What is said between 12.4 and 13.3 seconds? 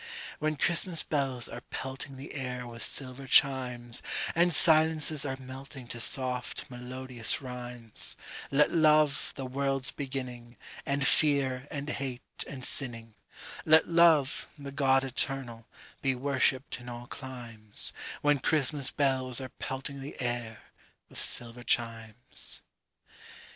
and sinning;